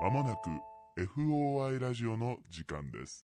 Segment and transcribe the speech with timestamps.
[0.00, 0.48] まもなく
[0.96, 3.26] FOI ラジオの時間です。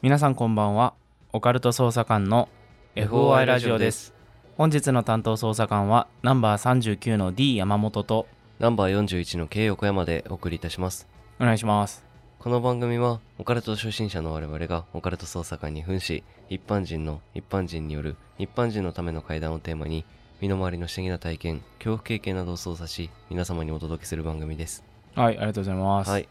[0.00, 0.94] 皆さんこんばんは
[1.32, 2.48] オカルト捜査官の
[2.94, 4.21] FOI ラジオです
[4.62, 8.28] 本日の担当捜査官はナンバー39の D 山本と
[8.60, 11.08] ナンバー41の K 横山でお送りいたします。
[11.40, 12.04] お願いします
[12.38, 20.04] この番組はオカルト初心者の我々がオカルト捜査官に扮し、一般人の一般人による一般人のための会談をテーマに、
[20.40, 24.84] 身の回りの不思議な体験、恐怖経験などを操作し、皆様にお届けする番組です。
[25.16, 26.28] はいありがとうございます、はい。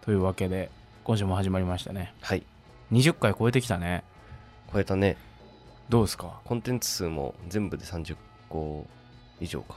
[0.00, 0.70] というわけで
[1.02, 2.44] 今週も始まりましたねはい。
[2.92, 4.04] 20回超えてきたね
[4.72, 5.16] 超えたね。
[5.88, 6.40] どうですか？
[6.44, 8.16] コンテンツ数も全部で30
[8.48, 8.86] 個
[9.40, 9.76] 以上か。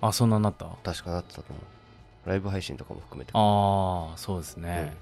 [0.00, 0.66] あそんなになった？
[0.82, 1.58] 確かなってたと思
[2.26, 2.28] う。
[2.28, 3.30] ライブ配信とかも含めて。
[3.34, 4.96] ああそうですね、うん。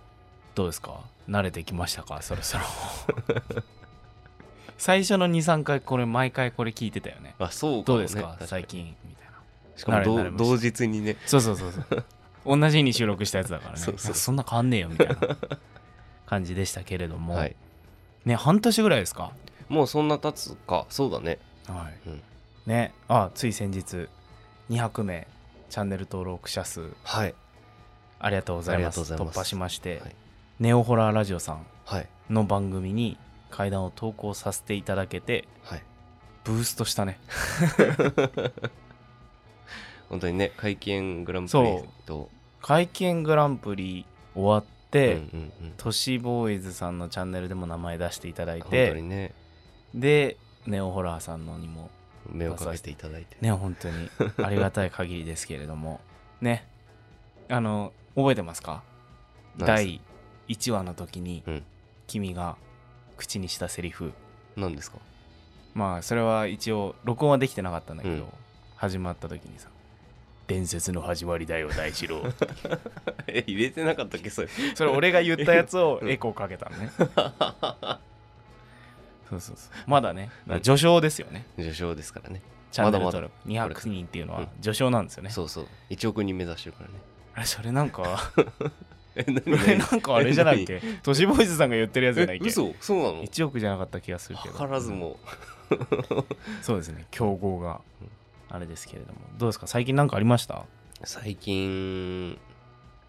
[0.55, 1.01] どうですか？
[1.29, 2.21] 慣れてきましたか？
[2.23, 2.65] そろそろ。
[4.79, 7.35] 最初の23回これ毎回これ聞いてたよね。
[7.39, 7.83] あ、そうね。
[7.85, 8.37] どうですか？
[8.47, 9.33] 最近みたいな。
[9.77, 11.17] しかも同日にね。
[11.27, 12.05] そうそうそうそう。
[12.59, 13.81] 同じ日に収録したやつだからね。
[13.81, 14.15] そうそう。
[14.15, 15.17] そんな変わんねえよみたいな
[16.27, 17.57] 感じでしたけれども、はい。
[18.25, 19.33] ね半年ぐらいですか？
[19.71, 20.85] もうそんな経つか。
[20.91, 21.39] そうだね。
[21.67, 22.23] はい、うん。
[22.67, 22.93] ね。
[23.09, 24.09] あつい先日
[24.69, 25.29] 200名
[25.71, 26.93] チャンネル登録者数。
[27.05, 27.35] はい。
[28.19, 29.01] ありがとうございます。
[29.01, 30.17] 突破しまして、はい。
[30.59, 32.09] ネオホラーラジオさんはい。
[32.29, 33.17] の番組に
[33.51, 35.83] 階段を投稿させていただけてはい。
[36.43, 37.21] ブーストしたね。
[40.11, 42.29] 本当にね、会見グランプリと、
[42.61, 49.33] 会見グランプリ終わって、うんうんうん、都市ボーイズさんのチャンネルでも名前出していただい本当てにね、
[49.95, 51.91] でネオホラーさんのにも
[52.31, 53.37] 目をかけていただいて。
[53.41, 54.11] ね本当に
[54.43, 56.01] ありがたい限りですけれども。
[56.41, 56.67] ね。
[57.49, 58.83] あの覚えてますか？
[59.59, 60.01] 第
[60.49, 61.65] 1話の時にうん。
[62.07, 62.57] 君が
[63.17, 64.13] 口にしたセリフ。
[64.57, 64.99] 何ですか？
[65.75, 68.29] まあそれは一応録音はできてなかったんだけど、うん。
[68.77, 69.69] 始まった時にさ
[70.49, 72.23] 「伝説の始まりだよ大二郎。
[73.29, 76.91] え、入れてなかったっけそれ？」それ俺が言ったやつをうんエコーかけたのね
[79.31, 79.71] そうそうそう。
[79.87, 80.31] まだね。
[80.47, 82.43] だから序章ですよね、受賞ですからね。
[82.73, 83.69] チャンネルまだ登まだ。
[83.69, 83.81] 録。
[83.81, 84.49] 200人っていうのはうん。
[84.61, 85.67] 序章なんですよね、そうそう。
[85.91, 86.95] 1億人目指してるからね。
[87.35, 88.33] あれそれなんか
[89.17, 92.47] え、何これなんかあれじゃないっけ都市ボーイズさんが言ってるやつじゃないっけ？
[92.47, 92.75] え嘘？
[92.81, 94.57] そうなの？1億じゃなかった気がするけど。
[94.57, 95.19] 図らずも。
[96.63, 97.07] そうですね。
[97.11, 97.81] 競合が
[98.49, 99.19] あれですけれども。
[99.39, 99.67] どうですか？
[99.67, 100.65] 最近なんかありました？
[101.05, 102.39] 最近、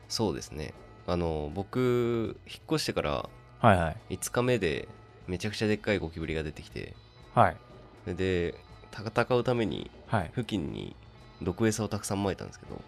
[0.08, 0.74] そうですね。
[1.08, 4.16] あの、僕、引っ越してからはいはい。
[4.16, 4.88] 5日目で、
[5.32, 6.94] めちゃくちゃでっかいゴキブリが出てきて、
[7.34, 7.58] はい。
[8.06, 8.56] でで、
[8.94, 10.32] 戦うために、はい。
[10.36, 10.94] 付近に
[11.42, 12.82] 毒餌をたくさん撒いたんですけど、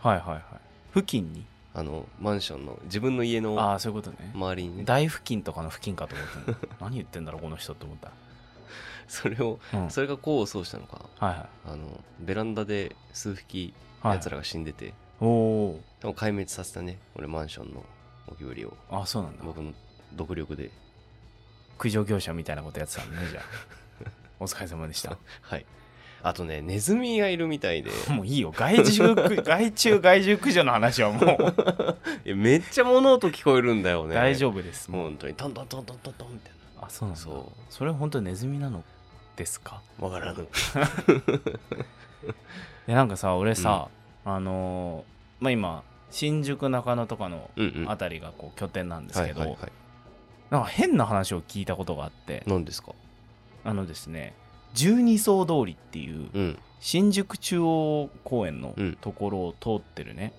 [0.00, 0.42] はいはいはい。
[0.94, 1.44] 付近に？
[1.74, 4.32] あの、マンションの、自分の家あのあそういうことね。
[4.34, 4.78] 周りに。
[4.78, 6.56] ね、大付近とかの付近かと思ったの。
[6.80, 8.10] 何言ってんだろうこの人って思った。
[9.06, 9.80] それを、うん。
[9.82, 14.16] はいそれが功を奏したのか、はあの、ベランダで数匹、いはい。
[14.16, 17.84] 奴らが死んでて、おおでも壊滅させたね、俺マンションの
[18.26, 19.44] ゴキブリを、ーあそうなんだ。
[19.44, 19.72] 僕の
[20.14, 20.70] 独力で、
[21.80, 23.44] 駆除業者みたいなことやってたのねじゃあ
[24.38, 25.64] お疲れ様でしたはい。
[26.22, 31.96] あとね、ネズミがいるみたいで、もういいよ害虫駆 害虫害獣駆除の話はもう
[32.26, 34.14] えめっちゃ物音聞こえるんだよね。
[34.14, 34.34] 大夫。
[34.34, 36.52] 丈夫ですもう本当に、トントントントントントンみたい
[36.82, 38.84] あそうなんだそそれ本当にネズミなの
[39.36, 39.80] ですか？
[39.98, 40.08] な。
[40.08, 40.46] わからぬ。
[42.86, 43.88] でなんかさ俺さ、
[44.26, 47.90] あのーまあ今新宿中野とかのうんうん。
[47.90, 49.72] あたりがこう拠点なんですけど、はいはいはい。
[50.50, 52.92] なんか変な話を聞いたことがあって何ですか？
[53.64, 54.34] あのですね
[54.74, 56.58] 十二層通りっていううん。
[56.82, 60.32] 新宿中央公園のうんところを通ってるね、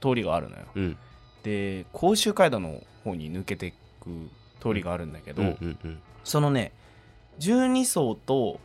[0.00, 0.96] 通りがあるのようん。
[1.42, 3.76] で甲州街道の方に抜けていく
[4.60, 5.98] 通りがあるんだけど、うんうんうん。
[6.24, 6.72] そのね
[7.38, 8.58] 十二層と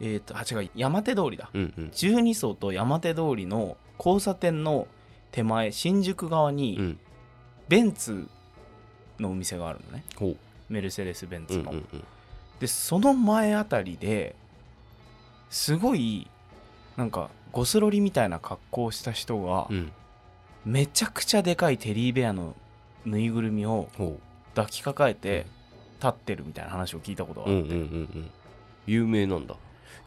[0.00, 1.90] えっ、とあ違う山手通りだうんうん。
[1.92, 4.88] 十二層と山手通りの交差点の
[5.32, 6.98] 手前新宿側うにん。
[7.68, 8.26] ベンツ
[9.18, 10.04] のお店があるのね。
[10.68, 12.04] メルセデス・ベンツの、うんうんうん。
[12.60, 14.34] でその前あたりで
[15.50, 16.28] すごい
[16.96, 19.92] なんかゴスロリみたいな格好をした人が、うん。
[20.64, 22.54] めちゃくちゃでかいテディベアの
[23.06, 24.18] ぬいぐるみをほ
[24.54, 25.46] 抱きかかえて
[25.98, 27.44] 立ってるみたいな話を聞いたことう。
[27.44, 28.30] があって、うんうんうんうん。
[28.86, 29.54] 有名なんだ。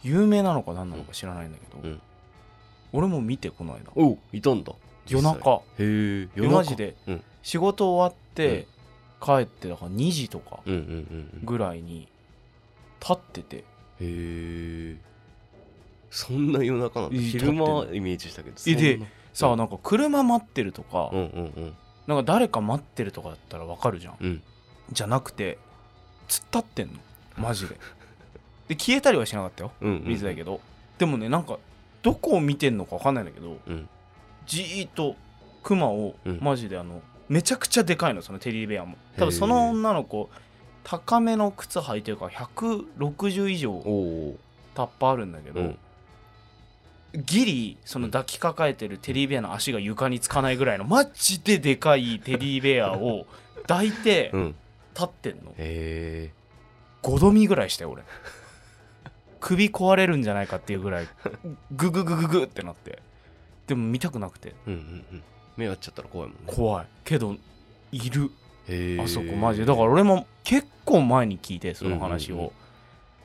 [0.04, 2.02] 有名なのか何なのか知らないんだけど、うん
[2.94, 4.74] 俺も見てこの間おういたんだ。
[5.08, 5.58] 夜中へえ。
[5.80, 7.24] え夜中マジでうん。
[7.42, 8.68] 仕事終わって
[9.22, 11.46] 帰ってだから2時とかうんうんうんうん。
[11.46, 12.08] ぐらいに
[13.00, 13.58] 立ってて。
[13.58, 13.64] へ
[14.00, 14.98] え。
[16.10, 17.18] そんな夜中なんだ。
[17.18, 19.00] 昼間イメージしたけどえで
[19.34, 21.26] さあなんか車待ってるとか、うんうん
[21.56, 21.74] うん。
[22.08, 24.18] なんか誰か待ってるとかだったらわかるじゃん。
[24.20, 24.44] うん。
[24.92, 25.58] じゃなくて
[26.28, 26.94] 突っ立ってんの。
[27.38, 27.76] マジで。
[28.68, 29.72] で消えたりはしなかったよ。
[29.82, 30.60] うんうん水だけど、
[30.98, 31.60] でもねなんか
[32.02, 33.88] どこを見てんのかわかんないんだけどうん。
[34.46, 35.16] じーっと
[35.64, 36.40] クマをうん。
[36.42, 37.02] マジであの
[37.32, 38.98] めちゃくちゃでかいのそのテディベアも。
[39.18, 40.30] 多分その女の子
[40.84, 43.82] 高めの靴履いてるから160以上
[44.76, 45.78] タッパあるんだけど、うん。
[47.16, 53.26] ギリその抱きかかえてるテディベアの足が床につかないぐらいのマジででかいテディベアを
[53.62, 54.56] 抱いてうん。
[54.94, 55.52] 立ってんの。
[55.52, 56.32] へえ
[57.02, 58.04] 5度見ぐらいしたよ俺。
[59.40, 61.08] 首壊れるんじゃないかっていうぐらい
[61.72, 63.00] グググググってなって。
[63.68, 64.54] でも見たくなくて。
[64.68, 65.24] うんうんうん
[65.58, 66.54] 目合っちゃったら怖いもんね。
[66.54, 66.88] 怖い。
[67.04, 67.36] けど
[67.92, 68.32] いる。
[69.04, 69.66] あそこマジで。
[69.66, 72.52] だから俺も結構前に聞いてその話を、うんうんうん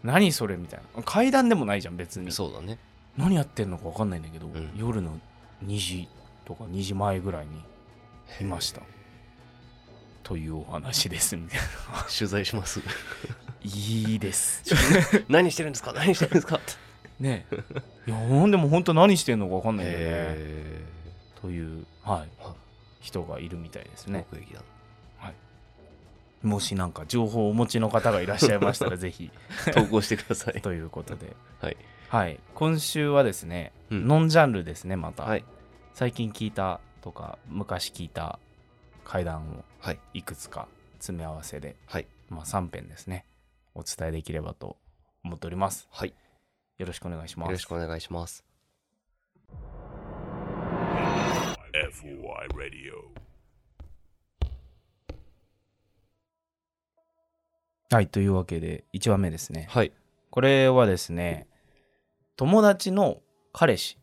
[0.05, 1.02] 何それみたいな。
[1.02, 2.31] 階段でもないじゃん別に。
[2.31, 2.78] そうだね。
[3.17, 4.70] 何やってんのか分かんないんだけど、ん。
[4.76, 5.19] 夜の
[5.64, 6.08] 2時
[6.44, 7.61] とか2時前ぐらいに
[8.40, 8.82] いました。
[10.22, 12.05] というお話ですみたいな。
[12.17, 12.81] 取材します。
[13.64, 14.62] いいです。
[15.29, 15.93] 何してるんですか？
[15.93, 16.61] 何してるんですか？
[17.19, 17.56] ねえ。
[18.06, 20.37] いやでも本当何してんのか分かんないんだよね
[21.46, 22.43] へという、はい。
[22.43, 22.54] は、
[23.00, 24.26] 人がいるみたいですえね。
[24.32, 24.62] 目撃だ。
[26.43, 29.31] もしなんか情報をお持ちの方がいらっしゃいましたら ぜひ。
[29.72, 30.60] 投稿してください。
[30.60, 31.34] ということで。
[31.60, 31.76] はい。
[32.08, 32.38] はい。
[32.54, 34.06] 今週はですね、うん。
[34.06, 35.44] ノンジャンルですねまた、はい。
[35.94, 38.38] 最近聞いたとか昔聞いた
[39.04, 39.98] 怪談をはい。
[40.14, 42.06] いくつか詰め合わせで、はい。
[42.28, 43.25] まあ、3編ですね。
[43.75, 44.76] お伝えできればと
[45.25, 45.88] 思っております。
[45.90, 46.14] はい。
[46.78, 47.48] よろしくお願いします。
[47.48, 48.44] よろしくお願いします
[51.76, 52.94] FOI Radio.
[57.90, 59.67] はいというわけで1話目ですね。
[59.69, 59.93] はい。
[60.31, 61.46] これはですね
[62.37, 63.19] 友達の
[63.52, 63.99] 彼氏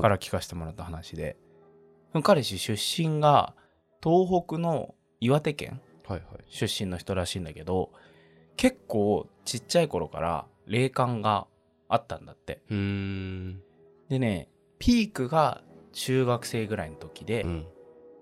[0.00, 1.36] から聞かせてもらった話で
[2.24, 3.54] 彼氏出身が
[4.02, 6.44] 東北の岩手県はいはい。
[6.48, 7.92] 出身の人らしいんだけど
[8.56, 11.46] 結構ちっちゃい頃から霊感が
[11.88, 12.62] あったんだって。
[12.68, 13.62] うーん。
[14.08, 14.48] でね
[14.80, 15.62] ピークが
[15.96, 17.66] 中学生ぐらいの時でう、ん。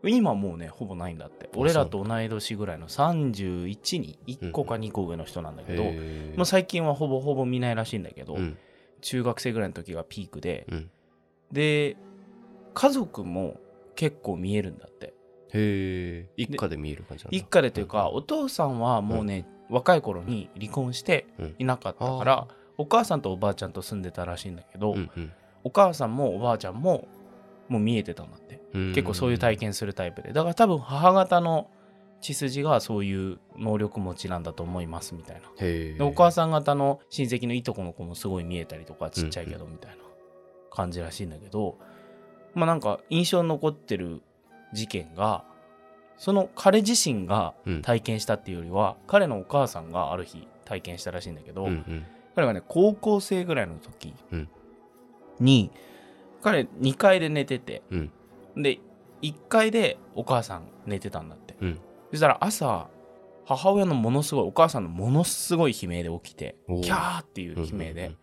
[0.06, 1.46] 今もうねほぼないんだって。
[1.46, 5.84] あ俺らと同い年ぐらいの31に1個かうん2個上の人なんだけど、
[6.38, 8.56] う最近はほぼほぼ見ないらしいんだけど、うん。
[9.00, 10.90] 中学生ぐらいの時がピークで、うん。
[11.52, 11.96] で
[12.74, 13.60] 家族も
[13.96, 15.06] 結構見えるんだって。
[15.06, 15.12] へ
[15.52, 17.36] え一家で見える感じなんだ。
[17.36, 21.54] 一家でというか、お父さんはもうね、若い頃に離婚してうん。
[21.58, 22.46] いなかったから、
[22.76, 25.32] お母さんとおばあちゃんと住んでたらしいんだけど、うんうん。
[25.64, 27.08] お母さんもおばあちゃんも
[27.68, 28.60] もう見えてたんだって。
[28.74, 28.92] うん。
[28.94, 30.32] 結構そういう体験するタイプで。
[30.32, 31.70] だから多分母方の
[32.20, 35.40] 血筋がそういう能力持ちなんだと思いますみたい
[35.98, 36.04] な。
[36.06, 39.96] お母さん方の親戚のいとこの子もすごい見えたりとかちっちゃいけどみたいな
[40.70, 41.78] 感じらしいんだけど、
[42.54, 44.22] まあなんか印象に残ってる
[44.72, 45.44] 事件が
[46.16, 47.82] その彼自身がうん。
[47.82, 52.06] 体験したっていうよりは、彼のお母さんがある日体験したらしいんだけど、うんうん。
[52.34, 54.48] 彼がね高校生ぐらいの時うん。
[55.40, 55.70] に、
[56.44, 57.82] 彼2階で寝てて。
[57.90, 58.12] うん。
[58.56, 58.78] で
[59.22, 61.56] 1階でお母さん寝てたんだって。
[61.60, 61.80] うん。
[62.10, 62.88] そしたら朝
[63.46, 68.16] 母親のものすごいお母さんのものすごい悲鳴で起きてキャーっていう悲鳴で、うんうんうん。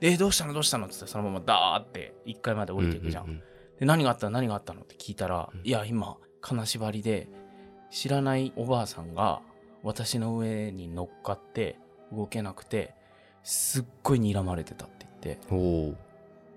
[0.00, 0.52] でえどうしたの？
[0.52, 0.86] どうしたの？
[0.86, 3.42] って言ってそのままダーって1階まで降りていくじゃん,、うう
[3.78, 4.26] で何があった？
[4.26, 4.82] の何があったの？
[4.82, 5.60] って聞いたら、うん。
[5.64, 7.28] いや今金縛りで
[7.90, 9.40] 知らないおばあさんが
[9.82, 11.78] 私の上に乗っかって
[12.12, 12.94] 動けなくて
[13.44, 15.54] すっごい睨まれてたって言って。
[15.54, 15.96] う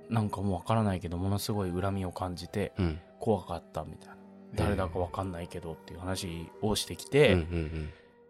[0.09, 2.99] なんかもうわからないけどものすごい恨みを感じてうん。
[3.19, 4.15] 怖かったみたいな。
[4.55, 7.89] 誰だかわかんないけどっていう話をしてきうんて、うん。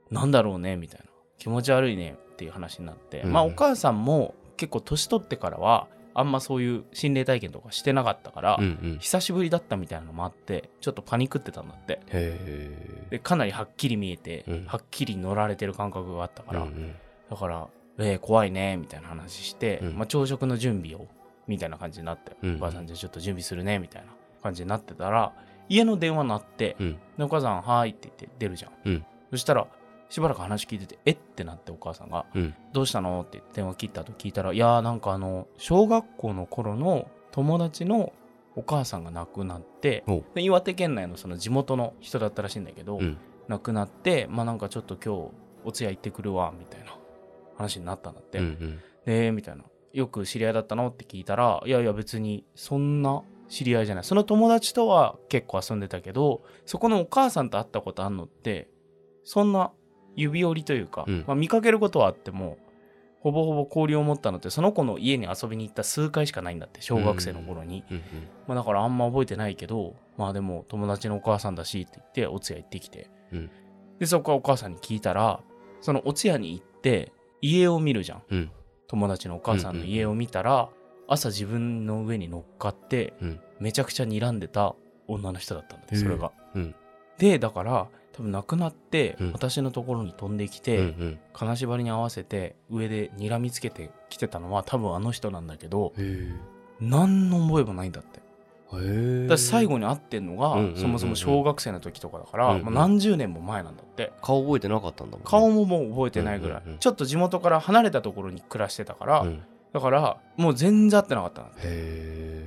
[0.10, 1.05] なんだろうねみたいな。
[1.38, 3.31] 気持ち悪いねっていう話になって、うん。
[3.31, 8.91] まあお母さんも結構年取ってからはあんまそういう心霊体験とかしてなかったから、うんうん。
[8.91, 12.00] うん久しぶりだったみたいなのもあってちょっとパニクってたんだって。
[13.10, 14.65] でかなりはっきり見えて、うん。
[14.65, 16.96] はっきり乗られてる感覚があったから、うんうん。
[17.29, 17.67] だから
[18.00, 19.98] 「えー、怖いね」みたいな話して、うん。
[19.98, 21.07] まあ、朝食の準備を
[21.48, 24.10] みたいな感じになって、うんお母さんじゃあちょっと準備するねみたいな
[24.42, 25.34] 感じになってたら
[25.70, 29.06] 家の電話鳴って、うんでお母さん「はーい」って言って出るじゃん、うん。
[29.32, 29.68] そしたら
[30.10, 38.13] しばらく話聞いてて「えっ?」てなってお母さんがうん「どうしたの?」って電話切った後聞いたら「いやーなんかあの小学校の頃の友達の
[38.56, 40.04] お母さんが亡くなって
[40.36, 43.18] 岩手県内のその地元の人だったらしいんだけど、うん。
[43.48, 45.32] 亡くなってまあなんかちょっと今日
[45.63, 46.98] お通夜行ってくるわみたいな
[47.56, 48.80] 話になったんだって、うんうん。
[49.06, 49.63] でみたいな
[49.94, 54.03] よく知り合いだったのって聞いたらいやいや別にそんな知り合いじゃない。
[54.03, 58.70] その友達とは結構遊んでたけどそこのお母さんと会ったことあんのって
[59.24, 59.72] そんな
[60.15, 61.24] 指折りというか、うん。
[61.27, 62.58] まあ、見かけることはあっても
[63.22, 67.98] ほぼほぼ交流を持ったのってその子の家に遊びに行った数回しかないんだって小学生の頃に、うん
[68.48, 73.51] まあ、だからあんま覚えてないけどまあでも友達のお母さんだしって言ってお通夜行ってきて、うん。
[74.00, 75.39] でそこからお母さんに聞いたら
[75.82, 78.24] そのお通夜に行って家を見るじゃん。
[78.29, 78.51] うん
[78.88, 80.70] 友達のお母さんの家を見たら、
[81.08, 83.39] 朝自分の上に乗っかってうん。
[83.60, 84.75] めちゃくちゃ睨んでた
[85.08, 86.32] 女の人だったんだってそれが。
[86.56, 86.75] うん。
[87.17, 89.32] でだから多分亡くなってうん。
[89.32, 91.20] 私のところに飛んできうんて、うん。
[91.34, 96.29] 金縛りに合わせて上で睨みつけてきてたのは多分あの人なんだけどへ
[96.79, 98.20] 何の覚えもないんだって。
[99.27, 100.81] だ最後に会ってんのが、うんうんうんうん。
[100.81, 104.12] そもそも小学生の時とかだから、うんうんまあ何十年も前なんだって。
[104.21, 105.25] 顔覚えてなかったんだもんね。
[105.29, 106.79] 顔ももう覚えてないぐらい、うんうんうん。
[106.79, 109.33] ちょっと地元から離れたところに暮らしてたから、うん。
[109.36, 109.39] へ
[109.74, 112.43] だからもう全然会ってなかったんだって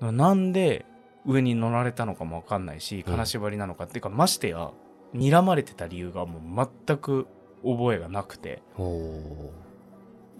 [0.00, 0.84] なんで
[1.26, 3.02] 上に乗られたのかも分かんないしうん。
[3.04, 4.70] 金縛りなのかっていうか、ましてや
[5.14, 7.26] 睨まれてた理由がもう全く
[7.64, 8.62] 覚えがなくて。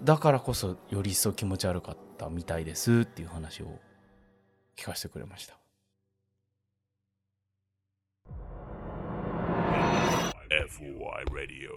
[0.02, 3.78] だからこそより一層気持ち悪かったみたいですっていう話を
[4.76, 5.56] 聞かせてくれました。
[10.50, 11.70] FOI Radio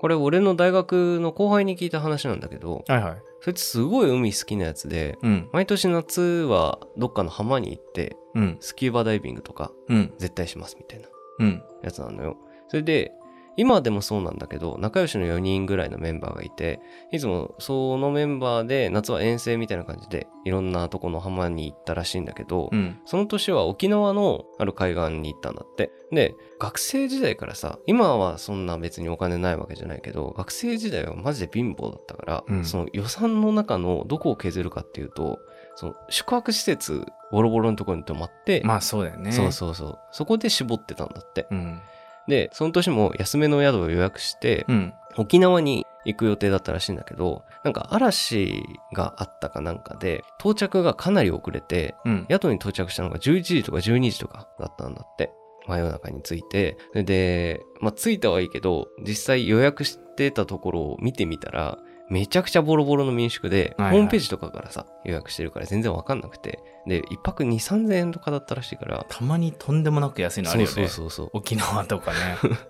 [0.00, 3.22] これ俺の大学の後輩に聞いた話なんだけどはいはい。
[3.40, 5.48] そいつすごい海好きなやつでうん。
[5.52, 8.56] 毎年夏はどっかの浜に行ってうん。
[8.60, 10.12] スキューバダイビングとかうん。
[10.18, 11.62] 絶対しますみたいなうん。
[11.82, 12.36] やつなのよ
[12.68, 13.12] それで
[13.56, 16.80] 今でもそうなんだけど仲良しの4人ぐらいのメンバーがいて
[17.12, 23.00] いつもそのメンバーで夏は遠征みたいな感じでいろんなとこの浜に行ったらしいんだけど、うん。
[23.06, 25.90] その年は沖縄のある海岸に行ったんだって。
[26.12, 35.38] で、学生時代からさ、今はそんな別にお金ないわけじゃないけど、学生時代はマジで貧乏だったから、うんその予算の中のどこを削るかっていうと、
[35.76, 39.32] その宿泊施設、ボロボロのところに泊まって、まあそうだよね。
[39.32, 39.98] そうそうそう。
[40.12, 41.46] そこで絞ってたんだって。
[41.50, 41.80] うん。
[42.28, 44.94] で、その年も安めの宿を予約して、うん。
[45.16, 48.62] 沖縄に行く予定だったらしいんだけど、なんか嵐
[48.92, 52.26] があったかなんかで、到着がかなり遅れて、うん。
[52.30, 55.30] 宿に到着したのが11時とか12時とかだったんだって。
[55.66, 56.76] 真夜中に着いて。
[56.94, 61.78] で、まあ着いたはいいけど、実際予約してたところを見てみたら、
[62.08, 66.60] めちゃくちゃボロボロの民宿で、はいはいホームページとかからさ、予約してるから全然わかんなくて。
[66.86, 69.06] で、一泊2、3000円とかだったらしいから。
[69.08, 70.72] たまにとんでもなく安いのあるよね。
[70.72, 71.30] そうそうそう。
[71.32, 72.18] 沖縄とかね。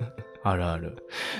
[0.45, 0.99] あるある。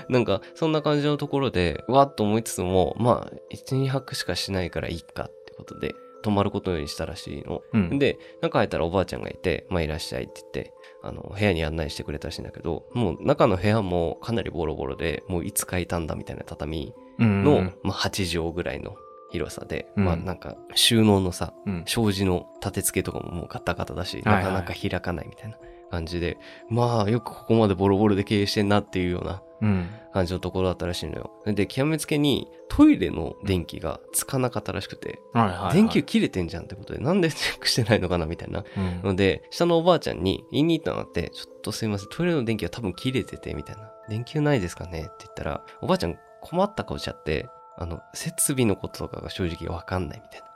[0.09, 7.63] なんか、そんな感じのところで、わっと思いつつも、まあ、1、2泊しかしないからいいかってことで、泊まることにしたらしいの。
[7.75, 7.99] うん。
[7.99, 10.73] で、中入ったらおばあちゃんがいて、まあいらっしゃいって言って、
[11.03, 18.97] あの、部屋に案内してくれたらしいんだけど、もう中の部屋もかなりボロボロで、もういつ書いたんだみたいな畳うんの、まあ8畳ぐらいの
[19.31, 21.85] 広さで、うんまあなんか収納のさ、うん。
[21.87, 25.57] 障子の立て付けとかももうガタガタだし、はいはないかなか開かないみたいな
[25.91, 29.89] 感じで、まあよくここまでボロボロで経営してんなっていうようなうん。
[30.13, 31.33] 感じのところだったらしいのよ。
[31.47, 35.75] で、極めつけにトイレの電気がつかなかったらしくて、はいはい、はい。
[35.75, 38.65] 電球切れてんじゃんってことで、なんでチェックしてないのかなみたいな。
[38.77, 39.03] うん。
[39.03, 43.91] ので、下のおばあちゃんに言いに行ったのって、ちょっとすいません、トイレの電気が多分切れてて、みたいな。
[44.09, 45.01] 電球ないですかね？
[45.01, 50.47] って言ったら、おばあちゃん困った顔しちゃって、あの、設備のこととかが正直わかんないみたいな。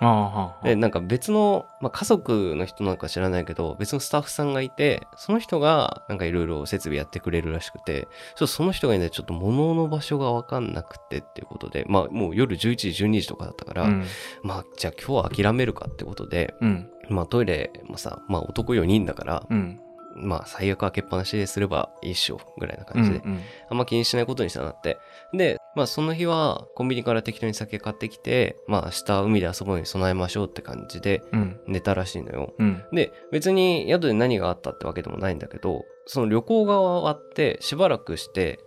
[0.00, 14.04] あで、なんか別の、まあ、家族の人なんか知らないけど、別のスタッフさんがいて、その人がなんかいろいろ設備やってくれるらしくて、ちょっとその人がいないとちょっと物の場所がわかんなくてっていうことで、まあもう夜11時、12時とかだったから、うん。
[14.44, 16.90] まあじゃあ今日は諦めるかってことで、うん。
[17.08, 19.80] まあトイレもさ、まあ男4人だから、うん。
[20.16, 24.98] まあ最悪開けっぱなしですればいいっしょ、ぐらいな感じで、うんあんま気にしないことにしたなって。
[25.32, 31.60] で、まあその日はコンビニから適当に酒買ってきて、まあ明日海で遊ぶのに備えましょうって感じでうん。
[31.66, 32.54] 寝たらしいのよ。
[32.58, 32.82] うん。
[32.92, 38.58] で、別に宿で何があったってわけでもないんだけど、その旅行が終わってしばらくして、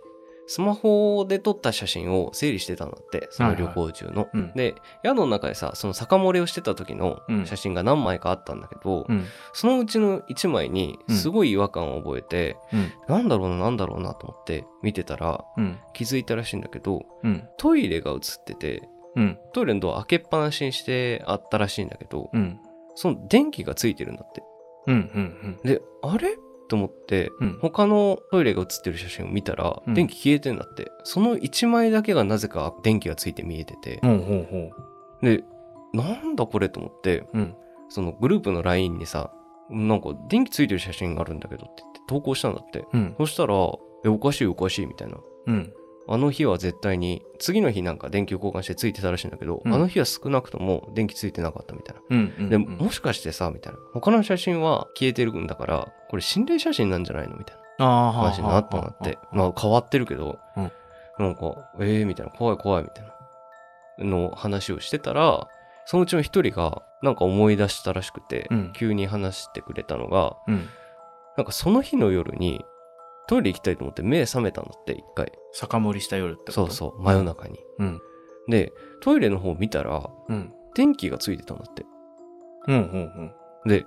[0.54, 4.28] スマホで撮った写真を整理してたんだって、その旅行中の。
[4.34, 4.52] うん。
[4.54, 9.24] で、宿の中でさ、その酒漏れをしてた時のうん写真が何枚かあったんだけど、うん。
[9.54, 12.92] そのうちの1枚にすごい違和感を覚えて、うん。
[13.08, 15.78] なんだろうな、なんだろうなと思って見てたらうん。
[15.94, 17.48] 気づいたらしいんだけど、うん。
[17.56, 19.38] トイレが映ってて、うん。
[19.54, 22.60] トイレのドア開けっぱなしにしてあったらしいんだけど、うん。
[22.94, 24.42] その電気がついてるんだって。
[24.86, 24.94] うん。
[24.94, 24.98] う
[25.48, 25.60] ん。
[25.64, 26.36] で、あれ？
[26.72, 27.58] と思って、うん。
[27.60, 30.90] 他のトイレが映ってる写真を見たら、うん電気消えてんだって。
[31.04, 34.70] その1枚だけがなぜか電気がついて見えてて、ほうほうほ
[35.20, 35.26] う。
[35.26, 35.44] で、
[35.92, 37.54] なんだこれと思って、うん。
[37.90, 39.30] そのグループの LINE にさ、
[39.68, 42.86] なんか電気ついてる写真があるんだけどって言って投稿したんだって。
[42.90, 43.14] うん。
[43.18, 43.54] そしたら、
[44.06, 45.18] え、おかしいおかしいみたいな。
[46.08, 46.14] うん。
[46.14, 52.02] あの日は絶対に、次の日なんか電球交換してついてたらしいんだけど、うんあの日は少なくとも電気ついてなかったみたいな。
[52.10, 52.48] うん。
[52.48, 53.78] で、もしかしてさ、みたいな。
[53.92, 58.12] 他の写真は消えてるんだから、これ心霊写真なんじゃないのみたいな。
[58.12, 59.18] 話になったなって。
[59.32, 60.72] まあ変わってるけど、うん
[61.18, 63.04] なんか、ええー、みたいな、怖い怖いみたい
[63.98, 65.46] な、の話をしてたら、
[65.84, 70.68] そのうちの一人が、なんか思い出したらしくて、うん急に話してくれたのが、うん。
[71.36, 72.64] なんかその日の夜に、
[73.32, 75.32] トイレ行きたいと思って目覚めたんだって、一回。
[75.52, 76.52] 酒盛りした夜ってこと？
[76.52, 77.60] そうそう、真夜中に。
[77.78, 78.00] うん。
[78.46, 80.52] で、トイレの方見たら、うん。
[80.74, 81.86] 電気がついてたんだって。
[82.68, 82.76] うん。
[82.76, 83.70] うん。
[83.70, 83.86] で、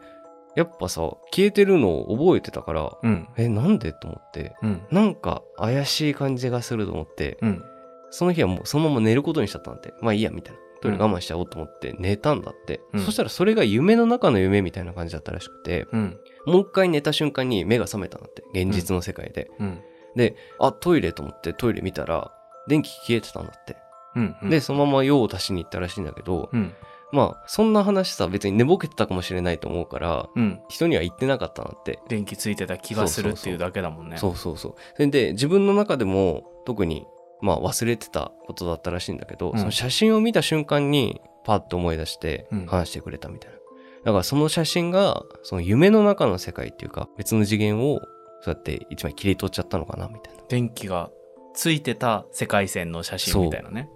[0.55, 3.29] やっぱさ、消えてるのを覚えてたから、うん。
[3.37, 3.93] え、なんで？
[3.93, 4.81] と思って、うん。
[4.89, 7.63] なんか怪しい感じがすると思って、うん。
[8.09, 9.93] その日はもうそのまま寝ることにしちゃったんだって。
[10.01, 10.59] まあいいや、みたいな。
[10.85, 12.81] トイレ我慢しちゃおうと思って寝たんだって。
[12.93, 16.17] うんそしたらそれが夢の中の夢みたいな感じだったらしくて、うん。
[16.45, 18.43] もう一回寝た瞬間に目が覚めたんだって。
[18.53, 19.49] 現実の世界で。
[19.59, 19.81] うん。
[20.15, 22.31] で、あ、トイレと思ってトイレ見たら、
[22.67, 23.77] 電気消えてたんだって。
[24.15, 24.49] うん。
[24.49, 26.73] で、そのまま用を足しに行ったらしいんだけど、うん。
[27.11, 30.59] まあ、そんな話さ、別に寝ぼけてたかもしれないと思うから、うん。
[30.69, 31.99] 人には言ってなかったんだって。
[32.07, 34.17] 電気ついてた気がするっていうだけだもんね。
[34.17, 34.75] そうそうそう。
[34.95, 37.05] それで、自分の中でも特に、
[37.45, 43.57] まあ忘れてたことだったらしいんだけど、うんその写真を見た瞬間にパッと思い出してうん話してくれたみたいな。
[44.03, 48.01] だからその写真が、その夢の中の世界っていうか、別の次元を、
[48.41, 50.43] そうやって一枚切り取っちゃったのかなみたいな。
[50.43, 51.09] っ電気が
[51.55, 53.89] ついてた世界線の写真みたいなね。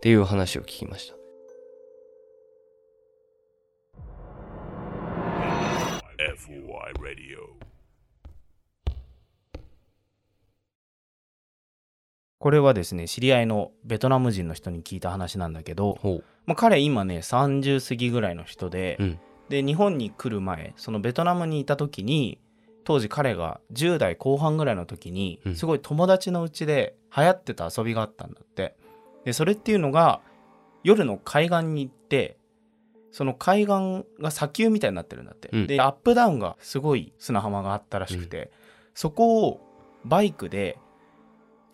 [0.00, 1.16] ていう話を聞きました。
[6.18, 7.55] FOI Radio
[12.38, 15.98] これはですね、知り合いのベトナム人の人に聞いた話なんだけど。
[16.44, 19.18] まあ、彼今ね、30過ぎぐらいの人で、うん。
[19.48, 22.38] で、日本に来る前、そのベトナムにいた時に、
[22.84, 28.76] 当時彼が10代後半ぐらいの時にう、んすごい友達のうちで流行ってた遊びがあったんだって。
[29.24, 30.20] で、それっていうのが、
[30.84, 32.36] 夜の海岸に行って、
[33.10, 35.48] その海岸が砂丘みたいになってるんだって。
[35.52, 38.52] うんで、アップダウンがすごい砂浜があったらしくて、
[38.94, 39.60] そこを
[40.04, 40.78] バイクで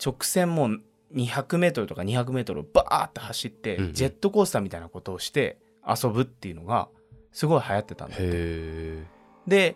[0.03, 0.69] 直線も
[1.13, 6.89] 200メートルとか200メートルバーって走って、ジェットコースターみたいなことをして遊ぶっていうのが
[7.31, 8.23] すごい流行ってたんだって。
[8.25, 9.03] へ
[9.47, 9.75] で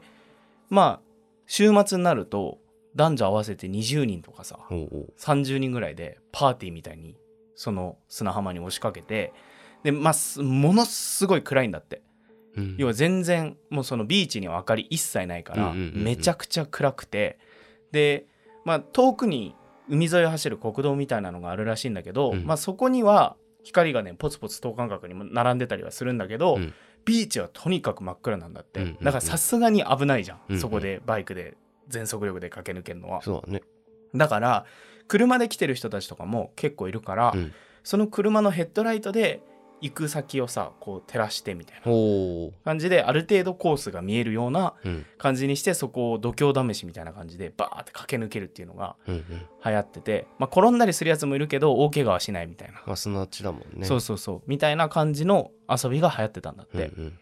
[0.70, 1.02] まあ
[1.46, 2.60] 週末になると
[2.96, 4.64] 男女合わせて20人とかさー。
[4.68, 5.14] ほうほう。
[5.20, 7.16] 30人ぐらいでパーティーみたいに
[7.56, 9.34] その砂浜に押しかけて
[9.84, 12.02] でまあすものすごい暗いんだって。
[12.56, 12.76] うん。
[12.78, 17.40] 要は全然もうそのビーチには明かり一切ないからめちゃくちゃ暗くて。
[17.92, 18.26] で
[18.66, 19.56] まあ遠くに
[19.90, 22.46] 海沿いを走る国道みたいなのがあるらしいんだけど、うん。
[22.46, 26.74] まあそこには光がねポツポツ等間隔にも並んでたりはするんだけど、うん。
[27.06, 29.04] ビーチはとにかく真っ暗なんだって、うんうんうん。
[29.04, 30.62] だからさすがに危ないじゃん、うんうん。
[30.62, 31.56] そこでバイクで
[31.88, 33.22] 全速力で駆け抜けるのは。
[33.22, 33.62] そうだね。
[34.16, 34.66] だから
[35.08, 37.54] 車で来てる人たちとかも結構いるから、うん。
[37.84, 39.42] その車のヘッドライトで
[39.82, 44.90] 行く先をさこう照らしてみたいなほ感じである程度コースが見えるようなう。
[44.90, 45.06] うん。
[45.18, 49.24] 感じにしてそこを度胸試しみたいな感じでバーって駆け抜けるっていうのがうんうん。
[49.66, 53.86] 流行ってて、まあ、転んだりするやつもいるけど大怪我はしないみたいな、まあ、砂地だもんね。
[53.86, 57.20] そうそうそうみたいな感じの遊びが流行ってたんだって、うんうん。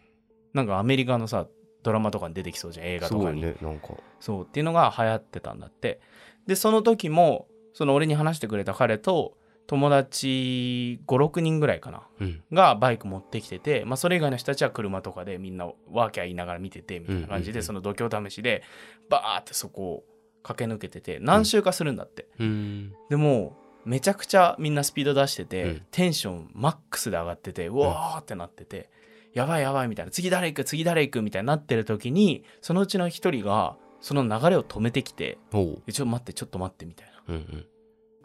[0.54, 1.46] なんかアメリカのさ
[1.82, 3.88] ドラマとかに出てきそうじゃん映画とかに、ね、なんか。
[4.20, 6.00] そうっていうのが流行ってたんだって
[6.46, 9.36] でその時もその俺に話してくれた彼と
[9.66, 12.06] 友達56人ぐらいかな。
[12.20, 12.42] うん。
[12.52, 18.62] がバイク持ってきてて、まあ、それ以外の人たちは車とかでみんなワーキャー言いながら見ててみたいな感じでその度胸試しで
[19.08, 20.04] バーってそこを
[20.42, 22.92] 駆け抜けてて何周かするんだって、うん。
[23.10, 25.82] でもめちゃくちゃみんなスピード出してて、うん。
[25.90, 28.90] テンションマックスで上がっててうわーってなってて、
[29.32, 30.12] やばいやばいみたいな。
[30.12, 37.34] 次誰行く次誰行くみたいになってる時にそのうちの一人がその流れを止めてきてちょっと待ってちょっと待ってみたいな。
[37.34, 37.38] う。
[37.38, 37.66] うん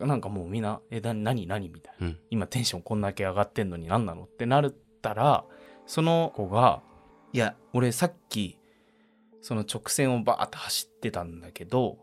[0.05, 1.69] なんかもうみんな、え、な、何何？
[1.69, 2.07] みたいな。
[2.07, 2.17] うん。
[2.29, 4.23] 今テンションこんだけ上がってんのに何なの？
[4.23, 5.45] ってなったら、
[5.85, 6.81] その子が、
[7.33, 8.57] いや、俺さっき、
[9.41, 11.97] その直線をバーって走ってたんだけど、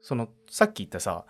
[0.00, 1.24] その、さっき言ったさ、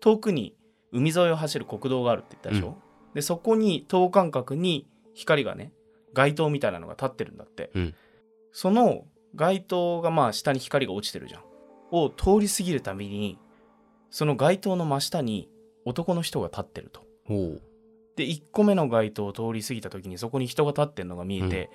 [0.00, 0.56] 遠くに
[0.92, 2.76] 海沿いを走る国道があるって言ったでしょ、
[3.14, 5.72] で、そこに等間隔に光がね、
[6.12, 7.70] 街灯みたいなのが立ってるんだって。
[7.74, 7.94] うん
[8.58, 9.04] その
[9.34, 11.42] 街灯がまあ下に光が落ちてるじゃん。
[11.90, 13.38] を通り過ぎるたびに、
[14.10, 15.48] その街灯の真下に
[15.84, 17.02] 男の人が立ってると。
[18.16, 21.70] で、1個目の街灯を通り過ぎた時にそこに人が立ってるのが見えて、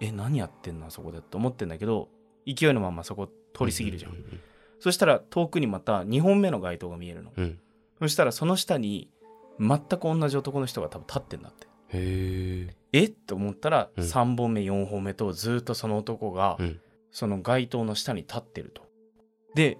[0.00, 0.86] え、何やってんの？
[0.86, 2.08] あそこでって思ってんだけど、
[2.46, 4.12] 勢いのままそこ通り過ぎるじゃん。
[4.12, 4.40] ううん
[4.82, 7.32] そしたら遠くにまた2本目の街灯が見えるの。
[7.36, 7.44] うん。
[7.44, 7.58] うん。
[7.98, 9.10] そしたらその下に
[9.58, 11.66] 全く同じ男の人が多分立ってんだって。
[11.66, 12.76] へえ。
[12.94, 13.04] え？
[13.04, 16.80] って思ったらうん3本目4本目とずっとその男がうん。
[17.10, 18.82] その街灯の下に立ってると。
[19.54, 19.76] で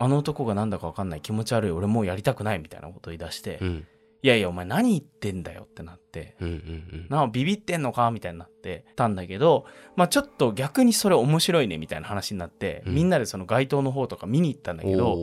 [0.00, 3.86] あの男がなんだか分かんない気持ち悪い俺もうやりたくないみたいなことを言い出して、うん。
[4.22, 12.94] いやいやお前何言ってんだよってなってうんうんなあビビってんのかみたいになってたんだけど、まあ、ちょっと逆にそれ面白いねみたいな話になって、うん。
[12.94, 15.18] みんなでその街頭の方とか見に行ったんだうんけど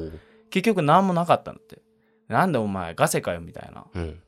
[0.52, 1.82] 結局何もなかったんだって。
[2.28, 3.86] なんでお前ガセかよみたいな。
[3.96, 4.20] うん。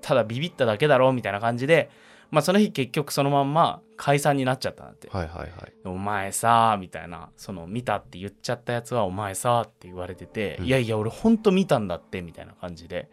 [0.00, 1.90] ただビビっただけだろみたいな感じで、
[2.32, 5.72] まあ、その日結局そのまんま解散になっちゃったんだって、はいはいはい。
[5.84, 10.66] お前さみたいなその見たって言っちゃったやつはお前さって言われてて、うん。
[10.66, 13.10] いやいや俺ほんと見たんだってみたいな感じで。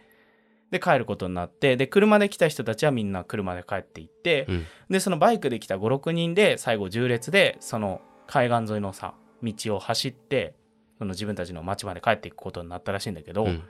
[0.71, 4.65] で帰ることになってで車で来た人たちはみんな車で帰って行って、うん。
[4.89, 10.53] でそのバイクで来た56人で最後10列でその海岸沿いのさ道を走って
[10.97, 13.63] その自分たちの町まで帰っていくことになったらしいんだけど、うん。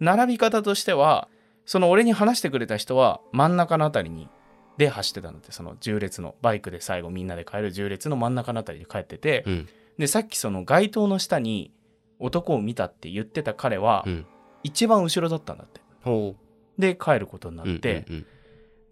[0.00, 1.28] 並び方としては
[1.66, 4.28] その俺に話してくれた人は真ん中のあたりに
[4.76, 9.68] で走ってたんだってその10列のバイクで最後みんなで帰る10列の真ん中のあたりで帰ってて、うん。
[9.98, 11.72] でさっきその街灯の下に
[12.18, 14.26] 男を見たって言ってた彼はうん。
[14.62, 15.80] 一番後ろだったんだって。
[16.02, 16.34] ほ
[16.78, 18.26] で帰ることになうって、うんうん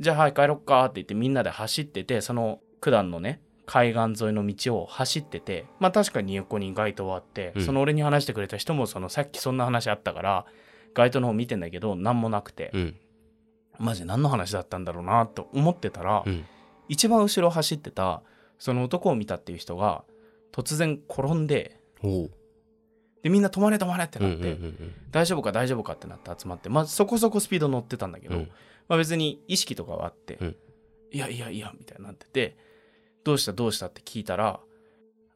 [0.00, 7.64] じゃあはい帰ろっかって言ってみんなで走っててその九段のね海岸沿いの道を走っててまあ確かに横に街灯はあって、うん。
[7.64, 10.46] その俺に話してくれた人もそのさっきそんな話あったから
[10.94, 12.96] 街灯の方見てんだけど何もなくて、うん
[13.78, 16.44] マジで何の話だったんだろうなと思ってたら、うん。
[16.88, 18.22] 一番後ろ走ってた
[18.58, 20.04] その男を見たっていう人が
[20.52, 22.28] 突然転んでほ
[23.22, 24.94] でみんな止まれ止まれってううんなって、うんうん。
[25.10, 28.50] 大丈夫か大丈夫かってなって集まってまあそこそこスピード乗ってたんだけど、うん。
[28.88, 30.56] まあ、別に意識とかはあって、うん。
[31.10, 32.56] いやいやいやみたいになってて
[33.22, 34.60] どうしたどうしたって聞いたら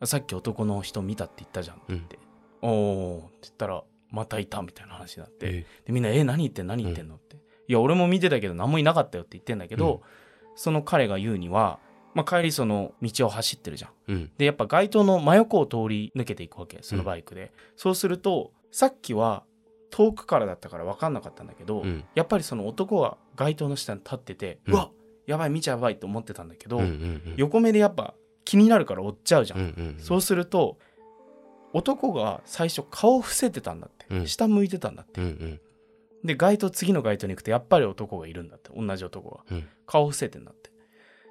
[0.05, 2.19] さっき男の人見たって言ったじゃんって言って、
[2.63, 7.37] おおって言ったらまたいたみたいな話になって、えでみんな「え何言ってん何言ってんの?」って
[7.69, 10.03] 「いや俺も見てたけど何もいなかったよ」って言ってんだけど、
[10.57, 11.79] その彼が言うには、
[12.15, 13.91] まあ、帰りその道を走ってるじゃん。
[14.09, 14.31] うん。
[14.39, 19.45] でやっぱ街灯の真横を通り抜けていくわけそのバイクで、そうするとさっきは
[19.91, 22.05] 遠くからだったから分かんなかったんだけど、うん。
[22.15, 24.91] やっぱりその男が街灯の下に立ってて、ううんわ
[25.27, 27.35] やばい見ちゃやばいと思ってたんだけど、うんうんうん。
[27.37, 30.01] 横目でやっぱ気になるから追っちゃうじゃん、うんうんうん。
[30.01, 30.79] そうすると
[31.75, 34.27] 男が最初顔伏せてたんだって、うん。
[34.27, 35.61] 下向いてたんだって、うんうん
[36.25, 39.69] で街灯次の街灯に行くとやっぱり男がいるんだって同じ男が、うん。
[39.87, 40.71] 顔伏せてんだって。
[40.71, 40.73] っ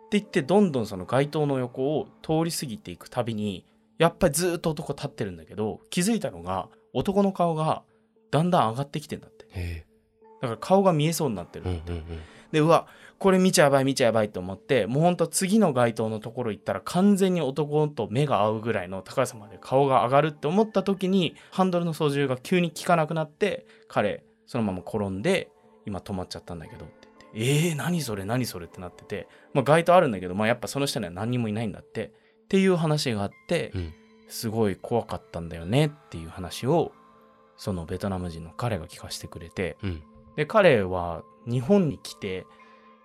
[0.09, 3.65] て言ってどんどんその街灯の横を通り過ぎていくたびに
[3.97, 7.83] やっぱりずーっと男立ってるんだけど気づいたのが男の顔が
[8.31, 9.45] だんだん上がってきてんだって。
[9.51, 9.85] へ
[10.41, 12.19] だから顔が見えそうになってるって、えうんうんうん。
[12.51, 12.87] でうわ
[13.19, 25.51] これ見ちゃやばい見ちゃやばいと思ってもうほんと次の街灯のところ行ったら完全に男と目が合うぐらいの高さまで顔が上がるって思った時にハンドルの操縦が急に効かなくなって彼そのまま転んで
[25.85, 33.93] 今止まっちゃったんだけどって言ってえー、何それ何それってなってて、まあ、街灯あるんだけど、まあ、やっぱその下には何にもいないんだってっていう話があって、うん。
[34.27, 36.91] すごい怖かったんだよねっていう話を
[37.55, 40.03] そのベトナム人の彼が聞かせてくれて、うん。
[40.35, 42.45] で彼は日本に来て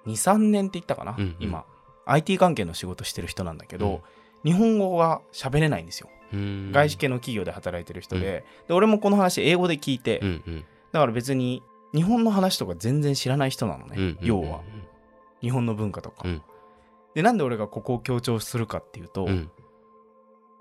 [0.07, 1.37] 23年って言ったかな、うんうん。
[1.41, 1.65] 今。
[2.05, 4.03] IT 関係の仕事してる人なんだけど、
[4.45, 6.73] 日本語が喋れないんですよ、うん。
[6.73, 11.63] 外資系の企業で働いてる人で,、で俺もこの話英語で聞いて、うんうんだから別に
[11.95, 14.61] 日本の話とか全然知らない人なのね、うんうん要は。
[15.41, 16.43] 日本の文化とか、うん。
[17.15, 19.51] でなんで俺がここを強調するかっていうと、うん。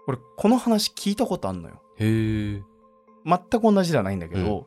[0.07, 1.81] 俺この話聞いたことあんのよ。
[1.97, 2.63] へえ
[3.25, 4.65] 全く同じではないんだけど、う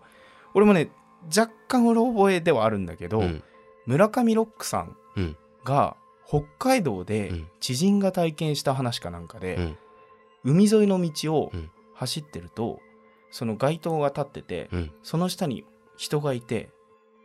[0.54, 0.90] 俺もね
[1.26, 3.42] 若干うろ覚えではあるんだけど、うん。
[3.86, 5.36] 村上ロックさんうん。
[5.64, 5.96] が
[6.26, 7.48] 北海道でうん。
[7.60, 9.78] 知人が体験した話かなんかで、うん。
[10.44, 11.70] 海沿いの道をうん。
[11.96, 12.80] 走ってると、
[13.34, 14.92] その街灯が立ってて、うん。
[15.02, 15.64] その下に
[15.96, 16.70] 人がいて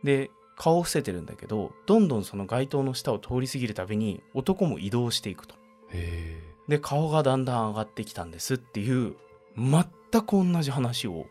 [0.02, 5.54] で顔を伏せてるんだけどどんどんその街灯の下を通り過ぎるたびに男も移動していくと。
[5.92, 9.14] へで顔がだんだん上がってきたんですっていう
[9.56, 11.26] 全く同じ話を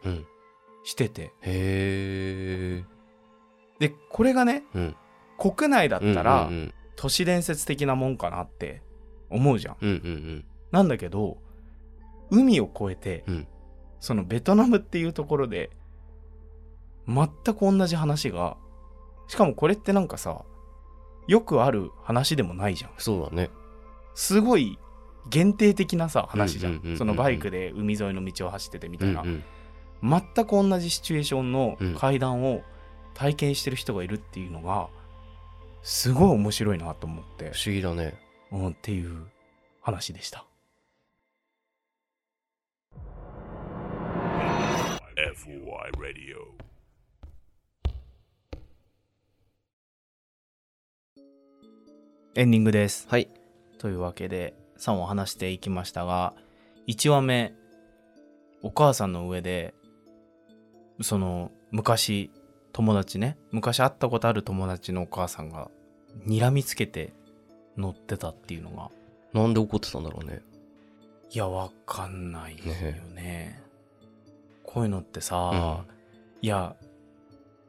[0.86, 1.24] してて。
[1.24, 2.86] へえ。
[3.80, 4.96] でこれがねうん。
[5.38, 8.82] 国内だったら、うんうん都市伝説的なもんかなって
[9.30, 9.78] 思うじゃん。
[9.82, 10.46] うんうん。
[10.72, 11.38] なんだけど
[12.30, 13.48] 海を越えて、うん
[14.00, 15.70] そのベトナムっていうところで
[17.08, 18.58] 全く同じ話が
[19.28, 20.44] しかもこれってなんかさ
[21.28, 22.92] よくある話でもないじゃん。
[22.98, 23.50] そうだね
[24.16, 24.80] すごい
[25.30, 26.96] 限定的なさ話じゃうん。
[26.98, 29.22] そのバイクで海沿いの道を走っててみたいな。
[29.22, 29.44] うんうん
[30.02, 32.62] 全く同じシチュエーションのうん階段を
[33.14, 34.88] 体験してる人がいるっていうのが
[35.82, 38.18] すごい面白いなと思って、不思議だね
[38.52, 39.26] うん、っていう
[39.82, 40.46] 話でした。
[45.19, 46.38] FOI Radio.
[52.36, 53.05] エンディングです。
[53.10, 53.27] はい。
[53.79, 56.34] というわけで3話話していきましたが
[56.88, 57.53] 1話目
[58.62, 59.73] お母さんの上で
[61.01, 62.32] その昔
[62.71, 65.69] 友達ね昔会ったことある友達のお母さんが
[66.25, 67.12] 睨みつけて
[67.75, 68.89] 乗ってたっていうのが。
[69.34, 70.39] なんで怒ってたんだろうね。
[71.29, 73.01] いやわかんないよね。
[73.13, 73.68] ね
[74.69, 75.84] こういうのってさ、
[76.43, 76.75] いや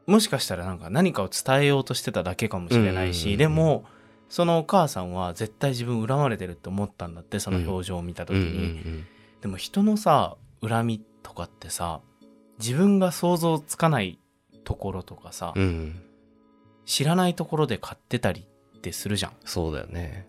[0.06, 3.86] もしかしたらなんか何かを伝えようとしてただけかもしれないし、でも
[4.28, 9.06] そのお母さんは絶対自分恨まれてるって思ったんだってその表情を見た時うんに、うん。
[9.40, 12.02] でも人のさ恨みとかってさ
[12.58, 14.18] 自分が想像つかない
[14.64, 16.02] ところとかさ、うんうん。
[16.84, 19.32] 知らないところで買ってたりってするじゃん。
[19.46, 20.26] そうだよね。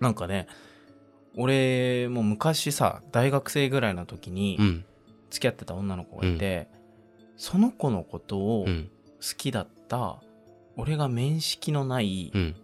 [0.00, 0.48] なんかね
[1.34, 4.84] 俺も昔さ大学生ぐらいの時にうん
[5.30, 6.68] 付き合ってた女の子がいて、
[7.36, 8.90] その子のことを好うん。
[9.36, 10.20] きだった
[10.76, 12.56] 俺が面識のないうん。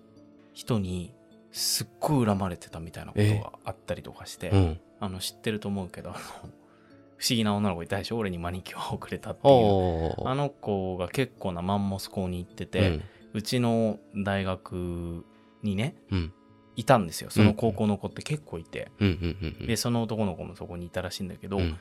[0.52, 1.12] 人に
[1.50, 4.80] すっごい恨まれてたみたいなことがあったりとかして、うん。
[5.00, 6.12] あの知ってると思うけど
[7.16, 13.00] 不思議な女の子いたでしょ俺にマニキュアをくれたっていうおあの子が結構なマンモス校に行ってて、
[13.32, 15.24] うちの大学
[15.62, 16.32] にねうん。
[16.76, 17.30] いたんですよ。
[17.30, 19.66] その高校の子って結構いて、うん。
[19.66, 21.76] でその男の子もそこにいたらしいんだけど、うん